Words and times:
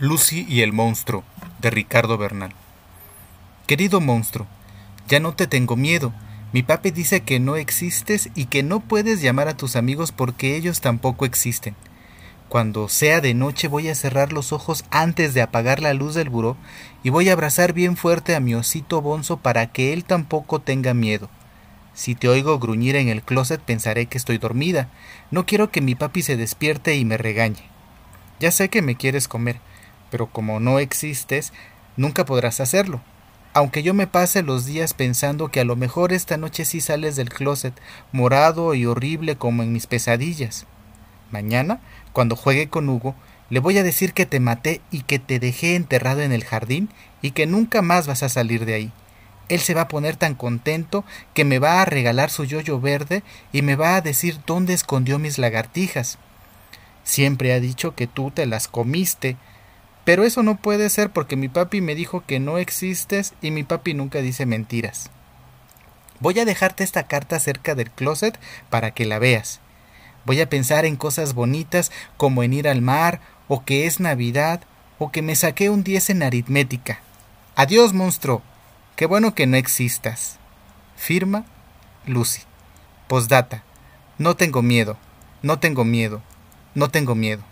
Lucy 0.00 0.46
y 0.48 0.60
el 0.60 0.72
monstruo 0.72 1.24
de 1.60 1.70
Ricardo 1.70 2.16
Bernal. 2.18 2.52
Querido 3.66 4.00
monstruo, 4.00 4.46
ya 5.08 5.18
no 5.18 5.34
te 5.34 5.48
tengo 5.48 5.74
miedo. 5.74 6.12
Mi 6.52 6.62
papi 6.62 6.92
dice 6.92 7.22
que 7.22 7.40
no 7.40 7.56
existes 7.56 8.30
y 8.36 8.44
que 8.44 8.62
no 8.62 8.78
puedes 8.78 9.20
llamar 9.20 9.48
a 9.48 9.56
tus 9.56 9.74
amigos 9.74 10.12
porque 10.12 10.54
ellos 10.54 10.80
tampoco 10.80 11.24
existen. 11.24 11.74
Cuando 12.48 12.88
sea 12.88 13.20
de 13.20 13.34
noche 13.34 13.66
voy 13.66 13.88
a 13.88 13.96
cerrar 13.96 14.32
los 14.32 14.52
ojos 14.52 14.84
antes 14.90 15.34
de 15.34 15.42
apagar 15.42 15.80
la 15.80 15.94
luz 15.94 16.14
del 16.14 16.30
buró 16.30 16.56
y 17.02 17.10
voy 17.10 17.28
a 17.28 17.32
abrazar 17.32 17.72
bien 17.72 17.96
fuerte 17.96 18.36
a 18.36 18.40
mi 18.40 18.54
osito 18.54 19.02
bonzo 19.02 19.38
para 19.38 19.66
que 19.72 19.92
él 19.92 20.04
tampoco 20.04 20.60
tenga 20.60 20.94
miedo. 20.94 21.28
Si 21.92 22.14
te 22.14 22.28
oigo 22.28 22.60
gruñir 22.60 22.94
en 22.94 23.08
el 23.08 23.22
closet 23.22 23.60
pensaré 23.60 24.06
que 24.06 24.16
estoy 24.18 24.38
dormida. 24.38 24.90
No 25.32 25.44
quiero 25.44 25.72
que 25.72 25.80
mi 25.80 25.96
papi 25.96 26.22
se 26.22 26.36
despierte 26.36 26.94
y 26.94 27.04
me 27.04 27.18
regañe. 27.18 27.64
Ya 28.38 28.52
sé 28.52 28.68
que 28.68 28.80
me 28.82 28.94
quieres 28.94 29.26
comer, 29.26 29.60
pero 30.10 30.26
como 30.26 30.60
no 30.60 30.78
existes, 30.78 31.52
nunca 31.96 32.24
podrás 32.24 32.60
hacerlo. 32.60 33.00
Aunque 33.54 33.82
yo 33.82 33.94
me 33.94 34.06
pase 34.06 34.42
los 34.42 34.66
días 34.66 34.94
pensando 34.94 35.48
que 35.48 35.60
a 35.60 35.64
lo 35.64 35.74
mejor 35.74 36.12
esta 36.12 36.36
noche 36.36 36.64
sí 36.64 36.80
sales 36.80 37.16
del 37.16 37.30
closet, 37.30 37.74
morado 38.12 38.74
y 38.74 38.86
horrible 38.86 39.36
como 39.36 39.62
en 39.62 39.72
mis 39.72 39.86
pesadillas. 39.86 40.66
Mañana, 41.30 41.80
cuando 42.12 42.36
juegue 42.36 42.68
con 42.68 42.88
Hugo, 42.88 43.14
le 43.50 43.60
voy 43.60 43.78
a 43.78 43.82
decir 43.82 44.12
que 44.12 44.26
te 44.26 44.40
maté 44.40 44.80
y 44.90 45.02
que 45.02 45.18
te 45.18 45.38
dejé 45.38 45.74
enterrado 45.74 46.20
en 46.20 46.32
el 46.32 46.44
jardín 46.44 46.90
y 47.22 47.30
que 47.30 47.46
nunca 47.46 47.82
más 47.82 48.06
vas 48.06 48.22
a 48.22 48.28
salir 48.28 48.66
de 48.66 48.74
ahí. 48.74 48.92
Él 49.48 49.60
se 49.60 49.74
va 49.74 49.82
a 49.82 49.88
poner 49.88 50.16
tan 50.16 50.34
contento 50.34 51.04
que 51.32 51.44
me 51.44 51.58
va 51.58 51.80
a 51.80 51.86
regalar 51.86 52.30
su 52.30 52.44
yoyo 52.44 52.80
verde 52.80 53.22
y 53.52 53.62
me 53.62 53.76
va 53.76 53.96
a 53.96 54.00
decir 54.02 54.38
dónde 54.46 54.74
escondió 54.74 55.18
mis 55.18 55.38
lagartijas. 55.38 56.18
Siempre 57.02 57.54
ha 57.54 57.60
dicho 57.60 57.94
que 57.94 58.06
tú 58.06 58.30
te 58.30 58.44
las 58.44 58.68
comiste, 58.68 59.38
pero 60.08 60.24
eso 60.24 60.42
no 60.42 60.56
puede 60.56 60.88
ser 60.88 61.10
porque 61.10 61.36
mi 61.36 61.50
papi 61.50 61.82
me 61.82 61.94
dijo 61.94 62.24
que 62.24 62.40
no 62.40 62.56
existes 62.56 63.34
y 63.42 63.50
mi 63.50 63.62
papi 63.62 63.92
nunca 63.92 64.22
dice 64.22 64.46
mentiras. 64.46 65.10
Voy 66.18 66.38
a 66.40 66.46
dejarte 66.46 66.82
esta 66.82 67.02
carta 67.02 67.38
cerca 67.38 67.74
del 67.74 67.90
closet 67.90 68.40
para 68.70 68.92
que 68.92 69.04
la 69.04 69.18
veas. 69.18 69.60
Voy 70.24 70.40
a 70.40 70.48
pensar 70.48 70.86
en 70.86 70.96
cosas 70.96 71.34
bonitas 71.34 71.92
como 72.16 72.42
en 72.42 72.54
ir 72.54 72.68
al 72.68 72.80
mar, 72.80 73.20
o 73.48 73.66
que 73.66 73.84
es 73.84 74.00
Navidad, 74.00 74.62
o 74.98 75.12
que 75.12 75.20
me 75.20 75.36
saqué 75.36 75.68
un 75.68 75.84
10 75.84 76.08
en 76.08 76.22
aritmética. 76.22 77.00
Adiós, 77.54 77.92
monstruo. 77.92 78.40
Qué 78.96 79.04
bueno 79.04 79.34
que 79.34 79.46
no 79.46 79.58
existas. 79.58 80.38
Firma 80.96 81.44
Lucy. 82.06 82.44
Postdata. 83.08 83.62
No 84.16 84.36
tengo 84.36 84.62
miedo. 84.62 84.96
No 85.42 85.58
tengo 85.58 85.84
miedo. 85.84 86.22
No 86.74 86.88
tengo 86.88 87.14
miedo. 87.14 87.42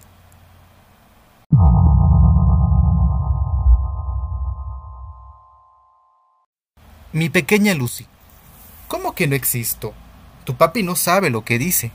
Mi 7.17 7.31
pequeña 7.31 7.73
Lucy. 7.73 8.05
¿Cómo 8.89 9.15
que 9.15 9.27
no 9.27 9.35
existo? 9.35 9.95
Tu 10.45 10.55
papi 10.55 10.83
no 10.83 10.97
sabe 10.97 11.31
lo 11.31 11.47
que 11.47 11.59
dice. 11.59 11.91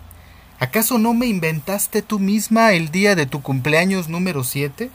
¿Acaso 0.60 0.98
no 0.98 1.14
me 1.14 1.28
inventaste 1.28 2.02
tú 2.02 2.18
misma 2.18 2.74
el 2.74 2.90
día 2.90 3.14
de 3.14 3.28
tu 3.28 3.44
cumpleaños 3.44 4.10
número 4.10 4.44
siete? 4.44 4.90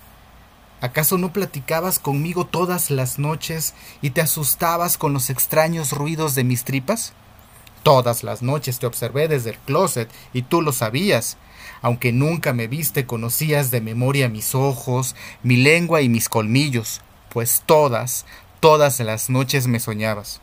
¿Acaso 0.81 1.17
no 1.17 1.33
platicabas 1.33 2.01
conmigo 2.01 2.45
todas 2.45 2.91
las 2.91 3.21
noches 3.21 3.75
y 4.03 4.11
te 4.11 4.21
asustabas 4.21 4.99
con 4.99 5.13
los 5.13 5.31
extraños 5.31 5.93
ruidos 5.93 6.35
de 6.35 6.43
mis 6.43 6.65
tripas? 6.65 7.13
Todas 7.85 8.25
las 8.25 8.43
noches 8.43 8.81
te 8.81 8.87
observé 8.87 9.29
desde 9.29 9.51
el 9.51 9.59
closet 9.59 10.11
y 10.33 10.43
tú 10.43 10.61
lo 10.61 10.73
sabías. 10.73 11.37
Aunque 11.83 12.11
nunca 12.11 12.53
me 12.53 12.67
viste, 12.67 13.07
conocías 13.07 13.71
de 13.71 13.81
memoria 13.81 14.29
mis 14.29 14.57
ojos, 14.57 15.15
mi 15.45 15.57
lengua 15.57 16.01
y 16.01 16.09
mis 16.09 16.29
colmillos, 16.29 17.01
pues 17.29 17.63
todas, 17.65 18.25
Todas 18.61 18.99
las 19.01 19.29
noches 19.29 19.67
me 19.67 19.81
soñabas. 19.81 20.41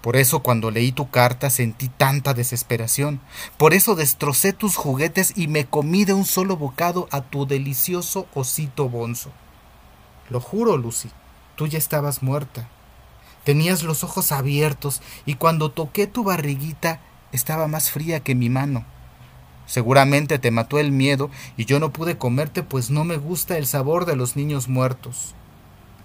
Por 0.00 0.16
eso 0.16 0.42
cuando 0.42 0.70
leí 0.70 0.92
tu 0.92 1.10
carta 1.10 1.50
sentí 1.50 1.88
tanta 1.88 2.32
desesperación. 2.32 3.20
Por 3.58 3.74
eso 3.74 3.94
destrocé 3.94 4.54
tus 4.54 4.76
juguetes 4.76 5.34
y 5.36 5.46
me 5.48 5.66
comí 5.66 6.06
de 6.06 6.14
un 6.14 6.24
solo 6.24 6.56
bocado 6.56 7.06
a 7.10 7.20
tu 7.20 7.46
delicioso 7.46 8.26
osito 8.34 8.88
bonzo. 8.88 9.30
Lo 10.30 10.40
juro, 10.40 10.78
Lucy, 10.78 11.10
tú 11.54 11.66
ya 11.66 11.76
estabas 11.76 12.22
muerta. 12.22 12.68
Tenías 13.44 13.82
los 13.82 14.04
ojos 14.04 14.32
abiertos 14.32 15.02
y 15.26 15.34
cuando 15.34 15.70
toqué 15.70 16.06
tu 16.06 16.24
barriguita 16.24 17.00
estaba 17.32 17.68
más 17.68 17.90
fría 17.90 18.20
que 18.20 18.34
mi 18.34 18.48
mano. 18.48 18.86
Seguramente 19.66 20.38
te 20.38 20.50
mató 20.50 20.78
el 20.78 20.92
miedo 20.92 21.28
y 21.58 21.66
yo 21.66 21.78
no 21.78 21.90
pude 21.90 22.16
comerte 22.16 22.62
pues 22.62 22.88
no 22.88 23.04
me 23.04 23.18
gusta 23.18 23.58
el 23.58 23.66
sabor 23.66 24.06
de 24.06 24.16
los 24.16 24.34
niños 24.34 24.68
muertos. 24.68 25.34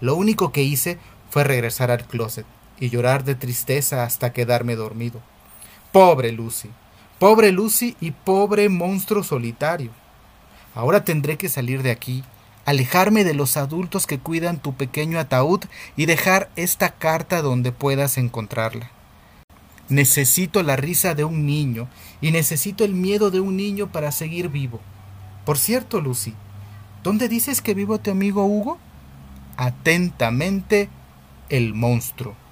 Lo 0.03 0.18
único 0.18 0.52
que 0.52 0.64
hice 0.64 0.97
fue 1.30 1.46
regresar 1.46 1.90
al 1.90 2.06
closet 2.06 2.46
y 2.78 2.90
llorar 2.90 3.24
de 3.24 3.36
tristeza 3.36 4.03
hasta 4.03 4.34
quedarme 4.34 4.75
dormido. 4.75 5.22
Pobre 5.94 6.34
Lucy, 6.34 6.69
pobre 7.19 7.53
Lucy 7.53 7.96
y 8.02 8.12
pobre 8.12 8.68
monstruo 8.68 9.24
solitario. 9.24 9.91
Ahora 10.75 11.06
tendré 11.06 11.38
que 11.38 11.47
salir 11.47 11.84
de 11.84 11.91
aquí, 11.91 12.22
alejarme 12.66 13.24
de 13.24 13.34
los 13.34 13.56
adultos 13.56 14.06
que 14.06 14.19
cuidan 14.19 14.62
tu 14.62 14.74
pequeño 14.74 15.19
ataúd 15.19 15.62
y 15.96 16.06
dejar 16.06 16.52
esta 16.58 16.90
carta 16.90 17.41
donde 17.41 17.72
puedas 17.72 18.18
encontrarla. 18.18 18.91
Necesito 19.88 20.64
la 20.64 20.75
risa 20.75 21.16
de 21.16 21.24
un 21.24 21.46
niño 21.46 21.88
y 22.20 22.31
necesito 22.31 22.84
el 22.84 22.94
miedo 22.94 23.31
de 23.31 23.40
un 23.40 23.56
niño 23.56 23.90
para 23.90 24.12
seguir 24.12 24.50
vivo. 24.50 24.81
Por 25.46 25.58
cierto, 25.58 26.02
Lucy, 26.02 26.34
¿dónde 27.03 27.30
dices 27.30 27.62
que 27.62 27.74
vivo 27.74 28.00
tu 28.00 28.12
amigo 28.12 28.44
Hugo? 28.44 28.80
Atentamente, 29.58 30.90
el 31.50 31.74
monstruo. 31.74 32.43